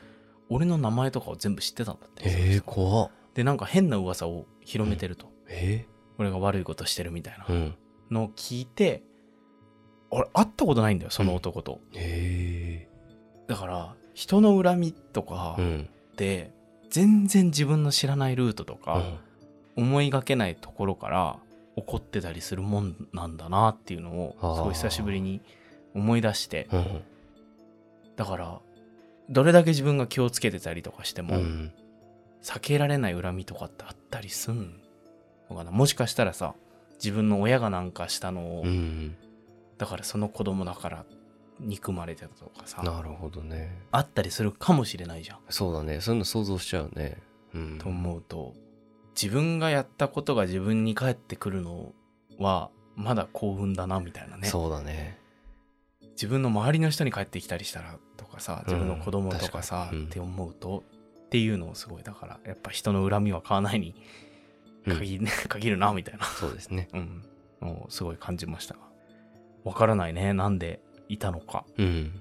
[0.48, 2.22] 俺の名前とかを全部知ってたんだって。
[2.26, 3.10] えー、怖っ。
[3.34, 5.86] でなんか変な噂を広めてると、え
[6.18, 7.44] 俺が悪いことしてるみたいな。
[7.46, 7.74] ー、うん。
[8.10, 9.02] のを聞いて
[10.10, 12.88] 俺会ったことないんだよその男と、え。
[13.48, 15.88] だから人の恨みとかー、うん。
[16.12, 16.52] って
[16.90, 18.98] 全然自分の知らないルートとか、
[19.76, 19.84] うん。
[19.84, 21.38] 思いがけないところから
[21.76, 25.40] 起こってたりするもんなんだなっていうのをすごい久しぶりに
[25.94, 26.68] 思い出して。
[26.72, 27.02] うん。
[28.14, 28.60] だから
[29.30, 31.72] どれだけ自分が気をつけてたりとかしても、うん。
[32.42, 34.78] 避けられない恨みとかってあったりすん
[35.48, 35.70] のかな？
[35.70, 36.54] もしかしたらさ
[37.02, 39.16] 自分の親がなんかしたのを、うん。
[39.78, 41.04] だからその子供だから
[41.58, 43.78] 憎まれてたとかさなるほどね。
[43.92, 46.02] あったりするかもしれないじゃん、そうだね。
[46.02, 47.16] そういうの想像しちゃうね。
[47.54, 47.78] うん。
[47.78, 48.54] と思うと
[49.20, 51.92] 自分がやったことが自分に返ってくるの
[52.38, 54.48] はまだ幸運だなみたいなね。
[54.48, 55.18] そうだね
[56.14, 60.04] 自分の周りの人に帰ってきたりしたらとかさ自分の子供とかさ、うん。
[60.04, 60.84] って思うと
[61.26, 63.94] っていうのをすごいだからやっぱ人の恨みは買わないに
[64.86, 65.00] うん。
[65.00, 66.88] 限, 限るなみたいな、そうですね。
[66.94, 67.24] うん、
[67.60, 68.74] のをすごい感じました。
[68.74, 68.80] が
[69.64, 70.32] わからないね。
[70.32, 72.20] なんでいたのか、うん。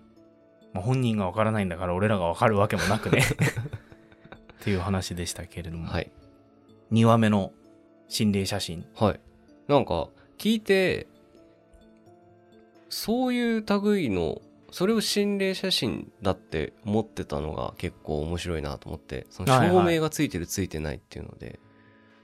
[0.74, 3.22] まあ、本人がわからないんだから俺らがわかるわけもなくね。
[4.62, 6.12] っていう話でしたけれども、はい。
[6.92, 7.52] 2話目の
[8.08, 8.86] 心霊写真。
[8.96, 9.20] はい。
[9.68, 11.08] なんか聞いて
[12.94, 19.60] そういう類のそれを心霊写真だって思ってたのが結構面白いなと思ってそのはい。
[19.62, 21.60] はい照明がついてるついてないっていうので、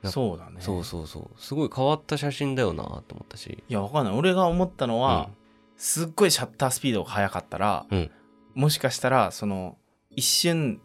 [0.02, 0.58] なんかそうだね。
[0.60, 1.42] そうそうそう。
[1.42, 3.64] すごい変わった写真だよなと思ったし。
[3.68, 4.16] いやわかんない。
[4.16, 5.36] 俺が思ったのは、うん。
[5.78, 8.12] すっごいシャッタースピードが速かったら、うん。
[8.56, 9.78] もしかしたらその
[10.10, 10.82] 一瞬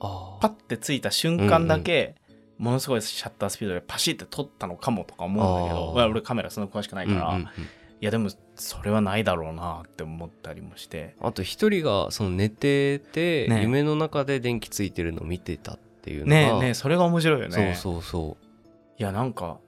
[0.00, 2.14] あパッてついた瞬間だけ、
[2.58, 7.48] ものすごいシャッタースピードでパシッて撮ったのかもとか思うんだけど俺カメラそんな詳しくないから、うんうんうん
[8.00, 11.14] いやでもそれはないだろうなって思ったりもして。
[11.20, 13.62] あと一人がその寝てて、ね。
[13.62, 16.30] 夢の中で電気ついてるのを見てたっていうのが。
[16.30, 17.74] ねえねえそれが面白いよね。
[17.74, 18.36] そうそうそ
[18.98, 19.58] いやなんか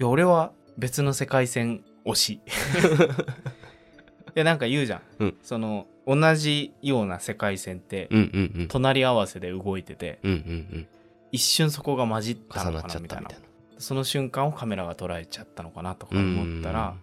[0.00, 2.32] いや俺は別の世界線推し。
[4.36, 5.36] いやなんか言うじゃん、うん。
[5.42, 8.68] その同じような世界線ってううんうんうん。
[8.68, 10.40] 隣り合わせで動いててうんうんう
[10.78, 10.86] ん。
[11.32, 13.26] 一瞬そこが混じったの重なっちゃかなみたいな。
[13.26, 13.54] ったみたいな。
[13.78, 16.94] その瞬間をカメラが捉えちゃったのかなとか思ったら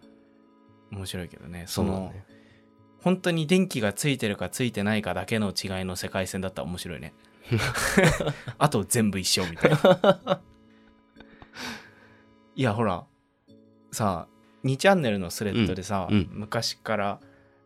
[0.92, 1.66] 面白いけどね。
[1.68, 2.26] そのね。
[3.02, 7.14] 本当に電気がついてるかついてないかだけの違いの世界線だったら面白いね。
[8.60, 10.42] あと全部一緒みたいな。
[12.56, 13.06] いやほら
[13.92, 14.28] さ
[14.64, 16.30] 2チャンネルのスレッドでさ、うんうん。
[16.32, 17.20] 昔から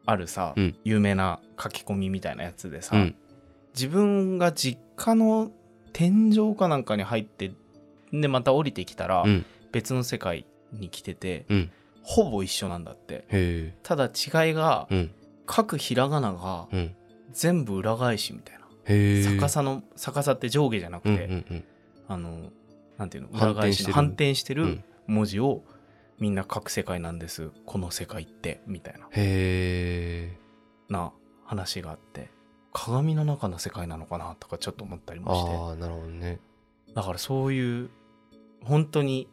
[0.05, 0.75] あるさ、うん。
[0.85, 3.15] 有名な書き込みみたいなやつでさ、うん。
[3.73, 5.51] 自分が実家の
[5.91, 7.51] 天井かなんかに入って
[8.13, 9.45] でまた降りてきたら、うん。
[9.73, 11.71] 別の世界に来てて、うん
[12.07, 13.73] ほぼ一緒なんだって。
[13.81, 15.11] ただ違いが、うん。
[15.49, 16.95] 書くひらがながうん。
[17.31, 21.63] 全部裏返しみたいな、逆さの逆さって上下じゃなくうんて、うんうん。
[22.07, 22.51] あの
[22.97, 23.29] なんていうの？
[23.33, 24.83] 反裏返しの反転転してるうん。
[25.07, 25.63] 文字を
[26.19, 27.51] みんな書く世界なんです。
[27.65, 28.61] この世界って。
[28.67, 29.07] みたいな。
[29.11, 30.37] へえ。
[30.89, 31.11] な
[31.43, 32.29] 話があって。
[32.71, 35.51] 鏡の中の世界なのかなとかちょっと思ったりもして。
[35.55, 36.39] ああなるほどね。
[36.93, 37.89] だからそういう
[38.63, 39.29] 本当に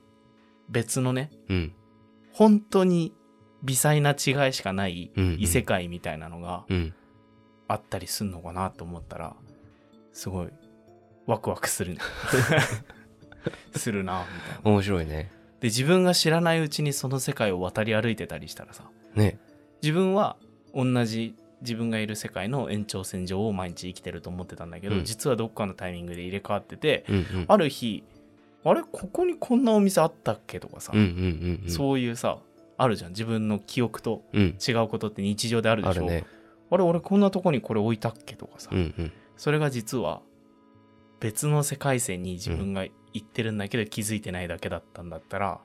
[0.69, 1.75] 別のねうん
[2.33, 3.13] 本当に
[3.63, 6.95] 微細な違いしかない異世界みたいなのがうん。
[7.69, 9.35] あったりすんのかなと思ったら
[10.13, 10.49] すごい
[11.27, 11.97] ワクワクする
[13.75, 14.71] するなみたいな。
[14.71, 15.31] 面白いね。
[15.61, 19.39] で自分が知らないうちにその世界を渡り歩いてたりしたらさね。
[19.83, 20.37] 自分は
[20.75, 25.05] 同じ自分がいる世界の延長線上を毎日生きてると思ってたんだけど、うん。
[25.05, 27.45] 実はどっかのタイミングで入れ替わっててうんうん。
[27.49, 28.05] ある日
[28.65, 31.71] あれここにこんなお店あったっけとかさ、うんうんうんうん。
[31.71, 32.39] そういうさ
[32.77, 33.11] あるじゃん。
[33.11, 34.57] 自分の記憶とうん。
[34.67, 36.05] 違うことって日常であるでしょ。
[36.05, 36.25] あるね。
[36.71, 39.13] あれ俺こんなとこにこれ置いたっけとかさ、うんうん。
[39.37, 40.23] それが実は
[41.21, 45.61] 別の世界線に自分が行ってるんだけど気づいてないだけだったんだったら、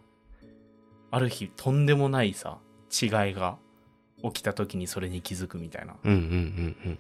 [1.10, 2.60] ある日とんでもないさ
[2.92, 3.58] 違いが
[4.24, 5.94] 起きた時にそれに気づくみたいな。
[5.94, 7.00] っうんうんうんうん。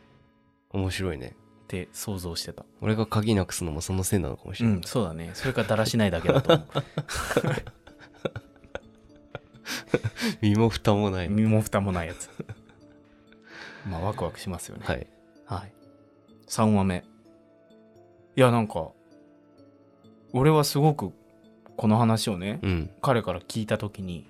[0.81, 1.35] 面白いね
[1.67, 2.65] て想像してた。
[2.81, 5.31] 俺が鍵なくすのもそのせいなのかもしれない、うんそうだね。
[5.33, 6.63] それからだらしないだけだと思
[10.41, 11.29] 身も蓋もないう。
[11.31, 12.29] 身も蓋もないやつ。
[13.89, 14.83] まあワクワクしますよね。
[14.85, 15.07] はい。
[15.45, 15.71] はい。
[16.47, 17.03] 3話目。
[18.35, 18.89] いや、なんか、
[20.33, 21.11] 俺はすごく
[21.75, 22.89] この話をね、うん。
[23.01, 24.25] 彼から聞いた時に、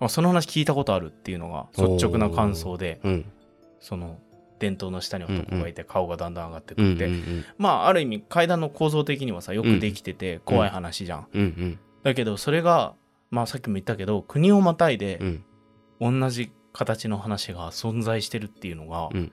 [0.00, 3.32] あ、その話聞いたことあるっていうのが率直な感想で、うん。
[3.80, 4.18] その、
[4.64, 11.26] 伝統の下に男がいて顔がだんだん上がってくうんって、うんうんまあ、ある意味階段の構造的にはさ、よくできてて怖い話じゃん。
[11.34, 11.78] うんうん。
[12.02, 12.94] だけど、それが、
[13.30, 16.20] まあさっきも言ったけど、国をまたいでうん。
[16.20, 19.32] 同じ形の話が存在してるっていうのが、うん。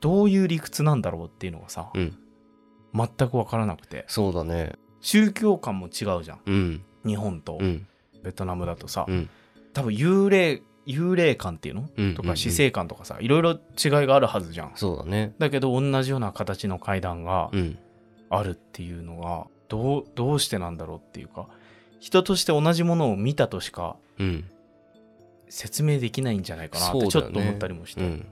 [0.00, 2.18] どういう理屈なんだろうっていうのがさ、うん。
[2.94, 4.04] 全く分からなくて。
[4.08, 4.72] そうだね。
[5.00, 6.40] 宗教観も違うじゃん。
[6.44, 6.84] うん。
[7.06, 7.86] 日本とうん。
[8.22, 9.30] ベトナムだとさ、うん。
[9.72, 11.88] 多分幽霊幽霊感っていうの？
[11.96, 12.14] うんうんうん。
[12.14, 13.58] とか死生観とかさいろいろ違い
[14.06, 14.72] があるはずじゃん。
[14.74, 15.34] そうだね。
[15.38, 17.78] だけど同じような形の階段がうん。
[18.30, 21.46] あるっていうのがどうどうしてなんだろうっていうか
[22.00, 24.44] 人として同じものを見たとしかうん。
[25.48, 28.26] 説明できないんじゃないかなってちょっと思ったりもして、うん。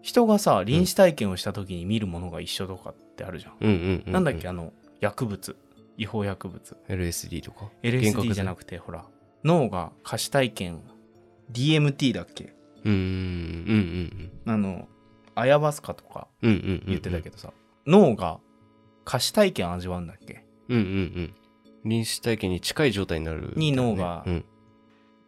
[0.00, 4.48] 人がさ臨死体験をした時に見るものが一緒とかってあるじゃん、うんうんうなんだっけ？
[4.48, 5.56] あの薬物。
[5.98, 6.76] 違法薬物。
[6.88, 9.04] LSD とか？LSD じゃなくてほら。
[9.44, 10.80] 脳が可視体験
[11.52, 12.54] DMT だっけ？
[12.84, 12.98] うんうん
[14.46, 14.88] うんあの
[15.34, 17.52] アヤバスカとか言ってたけどさ、
[17.86, 18.38] 脳が
[19.04, 20.44] 可視体験味わうんだっけ？
[20.68, 21.34] うんうんうん。
[21.84, 23.52] 臨死体験に近い状態になる。
[23.56, 24.44] に脳がうん。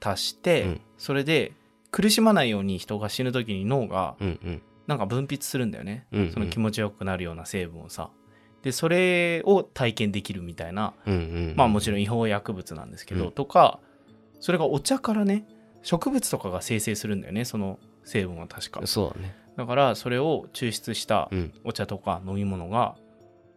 [0.01, 0.81] 達して、うん。
[0.97, 1.53] それで
[1.91, 4.17] 苦しまないように人が死ぬ時に脳が
[4.87, 6.33] なんか分泌するんだよね、うんうん。
[6.33, 8.11] その気持ちよくなるような成分をさ。
[8.63, 10.95] でそれを体験できるみたいな
[11.55, 13.33] まあもちろん違法薬物なんですけど、うん。
[13.33, 13.79] とか
[14.41, 15.47] それがお茶からね
[15.89, 18.87] 植物とかが生成するんだよねその成分は確か。
[18.87, 19.35] そうだね。
[19.57, 21.53] だからそれを抽出したうん。
[21.65, 22.95] お茶とか飲み物が、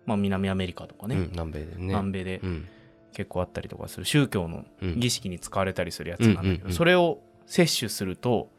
[0.05, 1.75] まあ、南アメリカとかね、うん南米でね。
[1.87, 2.67] 南米でうん。
[3.11, 4.05] 結構あったりとかする。
[4.05, 4.99] 宗教のうん。
[5.01, 8.49] 儀式に使われたりするやつなんだけど、うんうんうんそれを摂取すると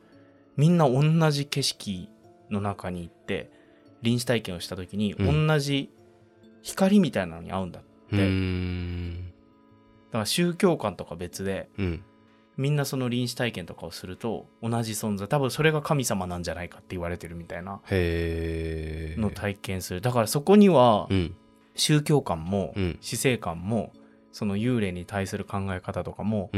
[0.58, 2.10] みんな同じ景色
[2.50, 3.50] の中に行って
[4.02, 5.46] 臨死体験をした時にうん。
[5.46, 5.90] 同じ
[6.60, 7.80] 光みたいなのに合うんだ
[8.12, 9.32] うーん。
[10.08, 12.04] だから宗教観とか別でうん
[12.62, 20.00] みんなその臨死体験とかをすると同じ存在多分それが神様なんじゃないかって言われてるみたいなのを体験する。
[20.00, 21.34] だからそこにはうん。
[21.74, 22.98] 宗教観もうん。
[23.00, 23.92] 死生観も
[24.30, 26.50] その幽霊に対する考え方とかも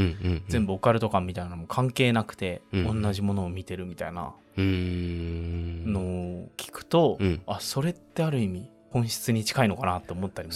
[0.49, 3.03] 全部オカルト感みたいなのも関係なくてうん。
[3.03, 7.43] 同じものを見てるみたいなのを聞くとうん。
[7.47, 10.53] あそれってある意味本質に近いのかなって思ったりも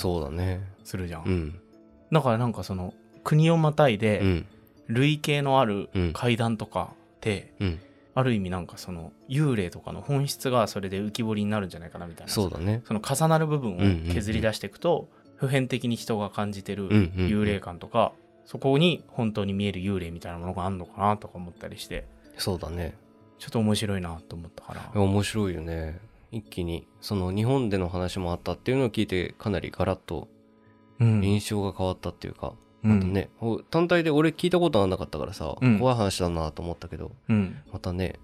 [0.85, 1.25] するじゃん。
[1.25, 1.61] うん。
[2.13, 2.93] だからなんかその
[3.25, 4.47] 国をまたいうでん
[4.89, 6.13] 類型のあるうん。
[6.13, 7.81] 階段とかってうん。
[8.15, 12.33] ある意味なんかその幽霊とかの本質がそれで浮き彫りになるんじゃないかなみたいな。
[12.33, 12.83] そうだね。
[12.85, 18.13] その重なる部分を削り出していくと普遍的に人が感じてる幽霊感とか
[18.45, 22.07] そこに本当に見える幽霊みたいなものがあるのかなとか思ったりして
[22.39, 22.97] そうだね。
[23.39, 25.01] ちょっと面白いなと思ったから。
[25.01, 26.01] 面白いよね。
[26.33, 26.89] 一気に。
[27.01, 30.27] その日本での話もあったっていうのを聞いてかなりガラッと
[30.99, 31.23] うん。
[31.23, 35.79] 印象が変わったっていうか、うんまたねほ単体で俺聞いたことはなかったからさ、うん。
[35.79, 37.57] 怖い話だなと思ったけどうん。
[37.73, 38.15] またね、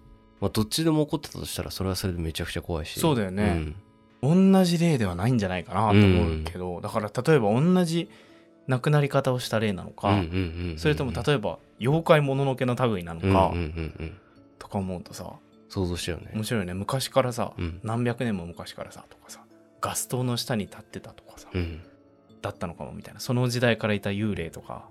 [0.41, 3.01] まあ、どっちでも起こってたとしたらそれはそれでめちゃくちゃ怖いし。
[3.01, 3.45] そうだよね。
[3.55, 3.77] ん。
[4.23, 8.09] 同じ例ではないんじゃないかなと思うけど、だから例えば同じ
[8.67, 10.23] 亡くなり方をした例なのか、
[10.79, 13.53] それとも例えば妖怪もののけの類なのか、
[14.59, 15.31] とか思うとさ
[15.69, 16.31] 想像したよね。
[16.35, 16.73] 面白いよね。
[16.73, 17.81] 昔からさ、うん。
[17.83, 19.45] 何百年も昔からさとかさ
[19.83, 21.83] ガス灯の下に立ってたとかさ、うん
[22.45, 23.21] だったのかもみたいな。
[23.21, 24.89] その時代からいた幽霊とか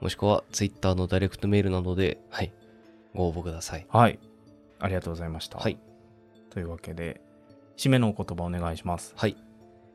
[0.00, 2.52] もしくは Twitter のダイレクトメールなどで、はい、
[3.14, 3.86] ご応募ください。
[3.88, 4.18] はい、
[4.78, 5.58] ありがとうございました。
[5.58, 5.76] はい。
[6.50, 7.20] というわけで
[7.76, 9.36] 締めのお言葉お願いしますはい。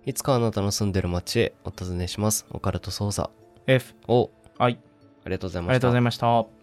[0.06, 2.46] いつかあなたの住んでる街へお尋ねします。
[2.52, 3.30] オカルト捜査。
[3.68, 4.78] F お、はい
[5.26, 5.74] ありがとうございあました。
[5.74, 6.63] りがとうございました